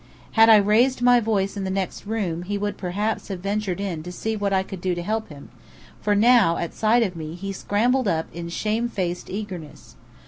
[0.31, 4.01] Had I raised my voice in the next room, he would perhaps have ventured in
[4.01, 5.51] to see what I could do to help him;
[6.01, 9.95] for now, at sight of me, he scrambled up in shamefaced eagerness.